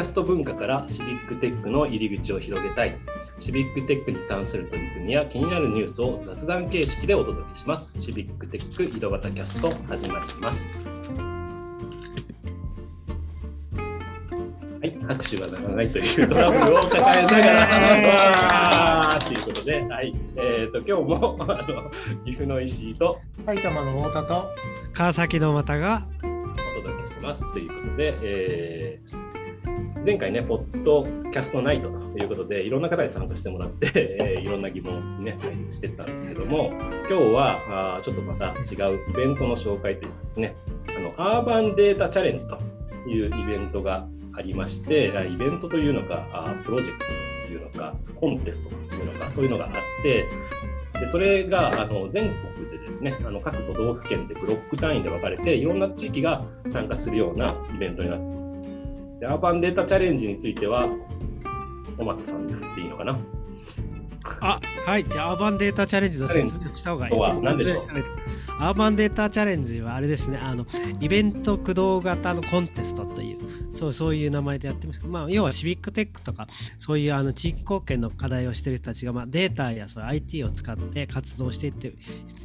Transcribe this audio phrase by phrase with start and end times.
[0.00, 2.96] キャスト文化からシビックテックの入り口を広げたい。
[3.38, 7.92] シビックテックに関する取り組みや気になるニュースを雑談形式でお届けします。
[8.00, 10.78] シビックテック井戸端キャスト始まります。
[14.80, 17.40] はい、拍手が鳴らないというトラブルを抱えなが
[19.12, 21.90] ら、ということで、はい、えっ、ー、と今日もあの
[22.24, 24.48] 岐阜の石井と埼玉の太田と
[24.94, 29.29] 川崎の又がお届けしますということで、えー、
[30.02, 36.72] 前回ね、ポッドキャストナイトということで、いろんな方に参加してもらって、 えー、いろんな疑問にね、解決してたんですけども、
[37.10, 40.54] 今日はあちょっとまた違うイベントの紹介というかですね、
[40.96, 42.56] あのアーバンデータチャレンジと
[43.06, 47.04] いうイベントがありまして、イベントというのか、プロジェクト
[47.48, 50.24] というのか、コンテストというのか、そういうのがあって、
[50.98, 58.39] でそれがあの全国でですね、あの各都道府県でブロック単位で分かれて、いろんな地域が参加するようなイベントになって。
[59.20, 60.88] でアーバンデータチャレンジについては、
[61.98, 63.18] 小松さんに振っていいのかな？
[64.40, 67.42] あはい、じゃあ、アーバンデータチャレンジの説明をした方がいい。
[67.42, 67.86] 何でしょう？
[68.58, 70.66] アーバンデータチャレンジはあれですね、あの
[71.00, 75.00] イベント駆動型のコンテストという、そうそういう名前でやってます。
[75.04, 81.94] まあ、要はシビックテックとか、そういうあの地域貢献の課題をしてる人たちが、まあ、データやそう IT を使って活動していって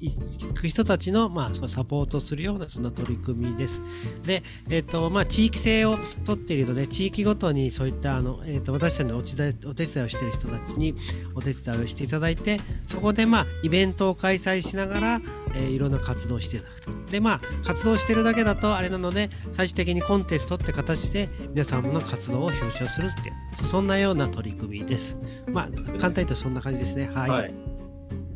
[0.00, 0.12] い
[0.54, 3.80] く人たちの、まあ、そのサポートするようなその取り組みです。
[4.24, 10.94] で、え、ー、とまあ、地域性をとっているので、地域ごとにそういったあの、えーと、私たちのお手伝いをしている人たちに
[11.34, 15.20] お手伝いをしていただいて、そこで、まあ、イベントを開催しながら、
[15.54, 16.90] えー、いろんな活動をしていただくと。
[17.10, 23.32] で、まあ、活動してるだけだとあれなので、最終的にコンテストって形で皆さんの活動を表彰するって
[23.66, 25.16] そんなような取り組みです。
[25.46, 27.08] まあ、簡単に言うとそんな感じですね。
[27.08, 27.30] はい。
[27.30, 27.54] はい、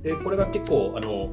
[0.02, 1.30] で、これが結構、あの、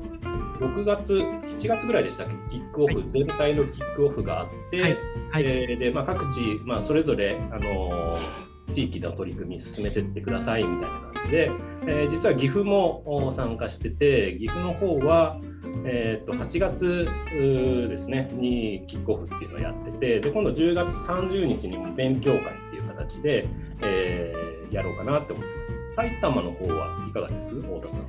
[0.59, 4.97] 6月、7月ぐらいでしたっけ、キックオフ、はい、全体のキックオフがあって、はい、
[5.31, 11.51] はい、えー、でまあ、各地、まあ、それぞれ、あのー地域の取り組み進めてってくださいみたいな感じで、
[11.87, 15.39] えー、実は岐阜も参加してて岐阜の方は、
[15.85, 23.47] えー、と8月ですねにキックオフっていうのをやっててで今度10月30日にも勉強会っていう形で、
[23.81, 27.49] えー、やろうかなって思ってます埼玉の方はいかがです？
[27.49, 28.07] 太田さん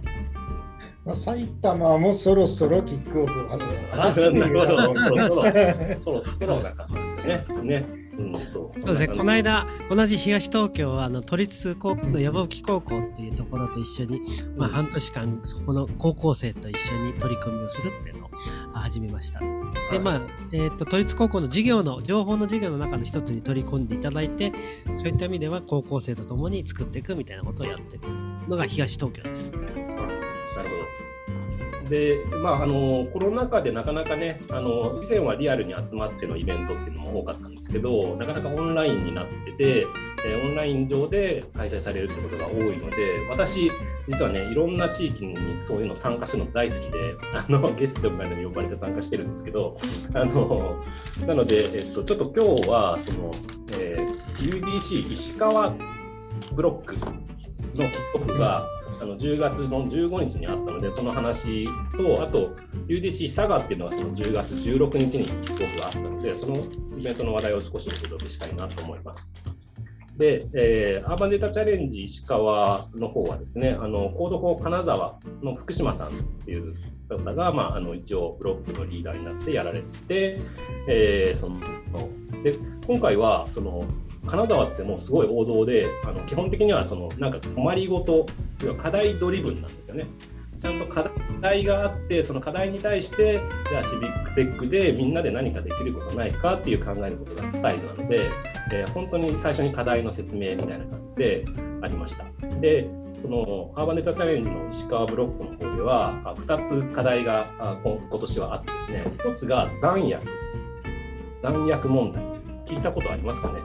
[1.04, 4.30] まあ、埼玉もそろそろキックオフを始めます。
[4.30, 4.94] なるほど、
[5.98, 6.86] そろそろだか
[7.24, 7.80] らね。
[7.80, 7.99] ね
[8.44, 14.20] そうですね、この間、同じ東東京はあの都立高校の山吹高校っていうところと一緒に、
[14.56, 18.30] まあ、半年間、そこの高校生と一緒に取り組みをするっていうのを
[18.72, 19.40] 始めました。
[19.90, 20.22] で、まあ、
[20.52, 24.52] えっ、ー、と、都立高校の授業の、情報の授業の中の一つに取り込んでいただいて、
[24.94, 28.04] そういった意味では高校生と共に作っていくみたいなことをやっていく
[28.48, 29.52] のが東東京です。
[31.90, 39.86] で、まあ、あのコロナ禍でなかなかねあの以前はリアルに集まってのイベントっていうのも多かったんですけどなかなかオンラインになってて、
[40.24, 43.70] えオンライン上で開催されるってことが多いので私
[44.08, 49.78] 実はねいろんな地域にそういうの参加するの大好きで あのゲストとかにも呼ばれて参加してるんですけど
[50.14, 50.82] あの
[51.26, 53.32] なので、えっと、ちょっと今日はその、
[53.78, 55.74] えー、UDC 石川
[56.52, 57.10] ブロックの
[57.74, 58.66] キックオフが、
[59.00, 61.64] あの10月の15日にあったので、その話
[61.96, 62.50] と、あと
[62.86, 66.58] UDC 佐賀っていうのはその10月16日にキックオフがあったので、その
[66.98, 69.32] イベントの話題を少しお届けしたいなと思います。
[70.18, 76.10] で、えー、アーバンデータチャレンジ石川の方はですね、あの Code for 金沢の福島さんっ
[76.44, 76.74] ていう
[77.08, 80.38] 方が、まあ、あの一応ブロックのリーダーになってやられて、
[80.86, 81.58] えー、その
[82.42, 82.54] で
[82.86, 83.84] 今回はその
[84.26, 88.26] 金沢ってもうすごい王道であの基本的にはそのなんか泊まりごと
[88.62, 90.06] 要は課題ドリブンなんですよね。
[90.60, 91.10] ちゃんと課
[91.40, 93.40] 題があってその課題に対して
[93.70, 98.30] じゃあシビックテックでみんなで何かできることないかっていう考えることがスタイルなので、
[98.72, 101.44] えー、本当に最初に課題の説明みたいな感じで
[101.80, 102.26] ありました。
[102.60, 102.90] で
[103.22, 107.48] このアーバンネタチャレンジの石川ブロックの方では2つ課題が
[107.82, 110.26] 今年はあってですね1つが残薬
[111.42, 112.22] 残薬問題
[112.66, 113.60] 聞いたことありますかね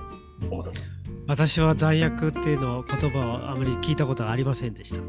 [0.50, 5.01] 小俣さん私は罪悪っていうの言葉をあまり聞いたことはありませんでした。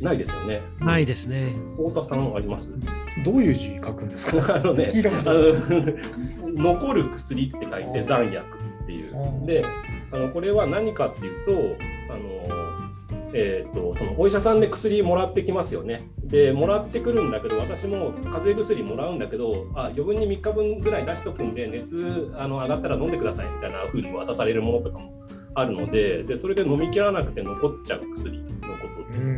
[0.00, 0.60] ないですよね。
[0.80, 1.52] ないですね。
[1.76, 2.74] 太田さんあります？
[3.24, 4.56] どういう字書くんですか？
[4.56, 4.90] あのね、
[6.56, 8.44] 残る薬って書いて残薬
[8.82, 9.46] っていう。
[9.46, 9.64] で、
[10.10, 12.61] あのこれは何かっていうと、あの
[13.34, 16.08] えーと、そのお医者さんで薬もらってきますよね。
[16.24, 25.12] でもらってくるんだけど私も風邪薬もらうんだけどあ余分に3日分ぐらい出しとくんで熱あの上がったら飲んでくださいみたいな風に渡されるものとかも
[25.54, 29.34] あるのででそれで飲みきらなくて残っちゃう薬のことです。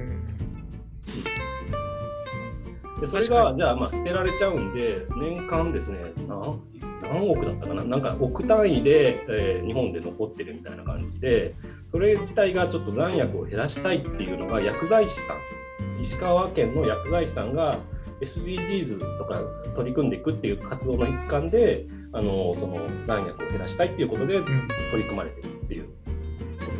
[3.01, 6.61] でそれがじゃあまあ捨てられちゃうんで、年間ですね、何
[7.03, 11.55] 何億だったかな、なんか億単位で、えー日本で残ってるみたいな感じで、
[11.95, 17.79] それ自体がちょっと残薬を減らしたいっていうのが、薬剤師さん、石川県の薬剤師さんが
[18.21, 19.41] SDGs とか
[19.77, 24.45] 取り組んでいくっていう活動の一環で、あのその残薬を減らしたいっていうことでうん
[24.91, 25.91] 取り組まれてるっていうこ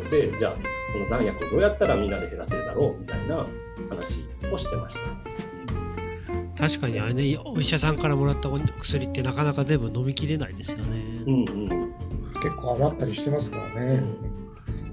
[0.03, 3.47] とで、じゃあ、この残薬をどうやったらみんなで減らせるだろうみたいな
[3.87, 4.97] 話をしてまし
[6.57, 6.61] た。
[6.67, 11.23] 確かにあれね、お医者さんからもらったお薬ってなかなか全部飲みきれないですよね。
[11.25, 11.95] うんうん
[12.41, 14.03] 結構余ったりしてますからね。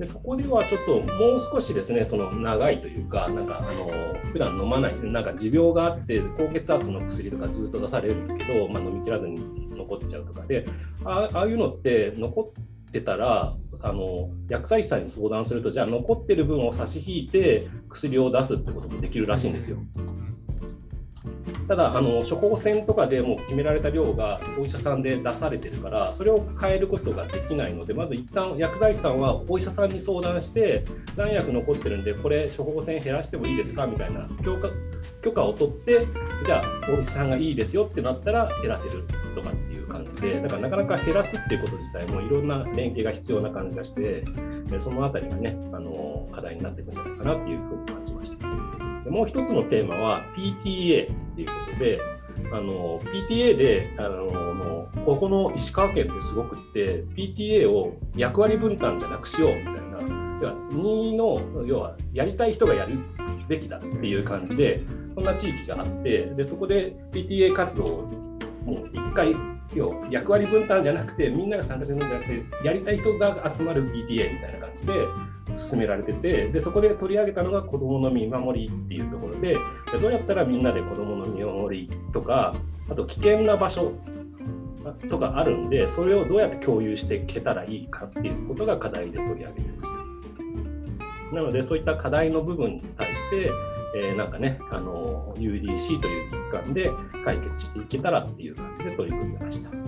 [0.02, 3.88] でそこではちょっともう少しですね、その長いというか、なんかあの
[4.32, 10.64] 普段飲まない、なんか持病があって、高血圧の薬とかずっと出されるけど、まあ、飲み切らずに残っちゃうとかで、
[11.04, 19.76] あああいうのって残ってたら、あの薬剤師さんに相談すると、じゃあ残ってる分を差し引いて薬を出すってこともできるらしいんですよ。
[21.72, 30.84] ただあの、処方箋とかでもう決められた量がお医者さんで出されてるから、それを変えることができないので、まず一旦薬剤師さんはお医者さんに相談して、
[31.16, 34.69] 残薬残ってるんで、これ、処方箋減らしてもいいですかみたいな許可
[35.22, 36.06] 許可を取って、
[36.44, 39.04] じゃあ、お医者さんがいいですよってなったら減らせる
[39.34, 44.24] とかっていう感じで、だからなかなか減らすっていうこと自体もいろんな連携が必要な感じがして、
[44.66, 48.51] でそのあたりがね、あの課題になっていくんじゃないかなっていうふうに感じました。
[49.12, 51.98] もう一つのテーマは PTA っていうことで、
[52.50, 54.24] あの PTA であの
[54.54, 59.82] もうここの石川県ってすごくって PTA を役割分担じゃなくしようみたいな
[60.40, 62.94] 要は任意の要はやりたい人がやる
[63.48, 64.82] べきだっていう感じで
[65.12, 67.88] そんな地域があってでそこで PTA 活動を
[68.64, 69.36] もう一回
[69.74, 74.92] 要は役割分担じゃなくてみんなが参加するんじゃなくてやりたい人が集まる PTA みたいな感じで
[75.56, 79.56] 進められててでそこで取り上げたのが子どもの見守りっていうところで
[80.00, 82.54] どうやったらみんなで子どもの見守りとか
[82.88, 83.93] あと危険な場所
[85.08, 90.02] とかあるんでそれをどうやって共有していけたらいいかっていうことが課題で取り上げてました。
[91.34, 93.50] なのでそういった課題の部分に対して、
[93.96, 96.90] えーなんかねあの UDC という一環で
[97.25, 99.81] 解決していけたらっていう感じで取り組んでました。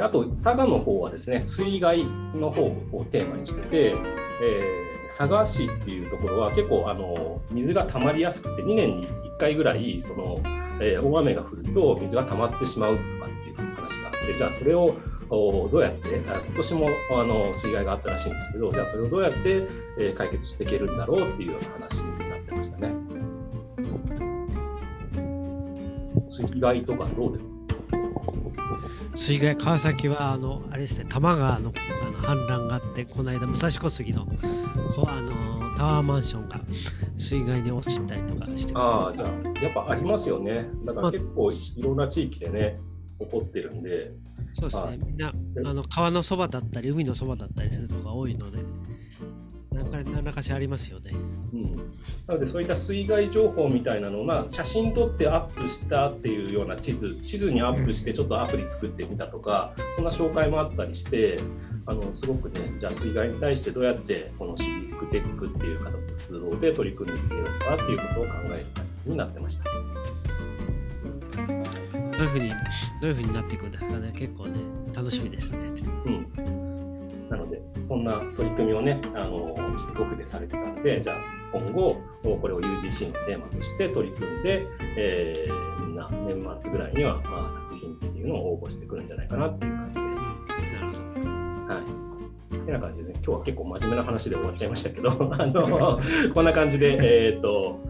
[0.00, 3.94] であと、佐賀の方はですね、水害の方をテーマにしてて、
[4.42, 10.40] えー佐賀市っていうところは結構あの水が溜まりやすくて、2年に1回ぐらいその、
[10.80, 14.96] えー大雨が降ると水が溜まってしまうとかっていう話があって、じゃあそれを
[15.28, 22.94] どうやって、今年もあの水害があったらしいんですけど、じゃあそれをどうやって、解決していけるんだろうっていうような話になってましたね。
[26.28, 27.59] 水害とかどうですか？
[29.14, 35.30] 水害、川崎は、あの、あれですね、多摩川のあの氾濫があって、この間、武蔵小杉のこあの
[35.76, 36.60] タワーマンションが
[37.16, 40.68] 水害に落ちたりとかしてああ、ます、じゃあ、やっぱありますよね。
[40.84, 42.78] だからまあ結構いろんな地域でね、
[43.18, 44.12] 起こってるんで、
[44.52, 44.98] そうですはい。
[44.98, 45.32] ね、みんな
[45.64, 48.58] あの川のそばだったり、海のそばだったりするとこが多いので、
[49.72, 51.12] 何らかしらありますよね。
[51.52, 51.72] うん、
[52.26, 61.38] なのでそういった水害情報みたいなのを、まあ、写真撮ってアップしたっていうような地図、地図にアップしてちょっとアプリ作ってみたとか、そんな紹介もあったりして、
[61.86, 69.64] あのすごくね、じゃあ水害に対してどうやってこのシビックテックっていう活動で取り組んでいけるのかっていうことを考える会になってました。
[69.64, 69.70] ど
[72.18, 72.54] ういうふうに、ど
[73.02, 74.60] ういうふうになっていくんですかね、結構ね、
[74.94, 75.58] 楽しみですね。
[76.04, 76.59] うん、
[77.90, 81.16] そんな取り組みをね、あのキックオフでされてたので、じゃあ、
[81.52, 84.64] 今後、これを UDC のテーマとして取り組んで、
[84.96, 90.20] えーみんな年末ぐらいには、まあ、作品っていうのを応募してくるんじゃないかなっていう感じです。
[90.20, 91.74] なるほど。
[91.74, 92.64] はい。
[92.64, 96.00] てな感じでね、今日は結構真面目な話で終わっちゃいましたけど、 あの
[96.32, 97.89] こんな感じで、えー、とお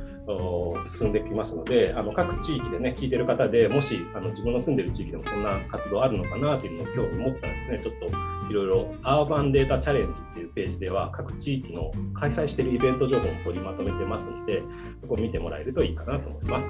[0.87, 14.63] 進んできますので、あの各地域でね、聞いてる方でもしあの自分の住んでる地域でもそんな活動あるのかなというのを今日思ったらですね、ちょっといろいろアーバンデータチャレンジっていうページでは、各地域の開催しているイベント情報も取りまとめてますので、
[15.01, 16.69] そこを見てもらえるといいかなと思います。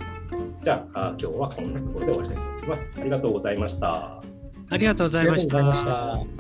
[0.63, 2.93] じゃあ、あ今日はこんなところで終わりたいと思います。
[2.97, 4.23] ありがとうございました。
[4.69, 5.49] ありがとうございまし。
[5.49, 6.40] た。